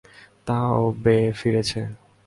[0.47, 1.81] তা ও বে ফিরেছে!